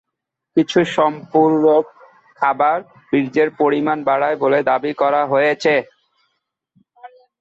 কিছু 0.57 0.79
সম্পূরক 0.95 1.85
খাবার 2.39 2.77
বীর্যের 3.09 3.49
পরিমাণ 3.59 3.97
বাড়ায় 4.07 4.37
বলে 4.43 4.59
দাবি 4.69 4.91
করা 5.01 5.21
হয়েছে। 5.31 5.73